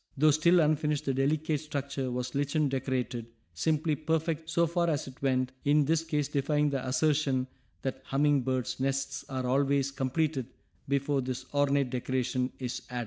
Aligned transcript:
Though 0.17 0.31
still 0.31 0.59
unfinished 0.61 1.05
the 1.05 1.13
delicate 1.13 1.59
structure 1.59 2.09
was 2.09 2.33
lichen 2.33 2.69
decorated, 2.69 3.27
simply 3.53 3.95
perfect 3.95 4.49
so 4.49 4.65
far 4.65 4.89
as 4.89 5.05
it 5.05 5.21
went, 5.21 5.51
in 5.63 5.85
this 5.85 6.03
case 6.03 6.27
defying 6.27 6.71
the 6.71 6.83
assertion 6.87 7.45
that 7.83 8.01
humming 8.05 8.41
birds' 8.41 8.79
nests 8.79 9.23
are 9.29 9.45
always 9.45 9.91
completed 9.91 10.47
before 10.87 11.21
this 11.21 11.45
ornate 11.53 11.91
decoration 11.91 12.51
is 12.57 12.81
added. 12.89 12.99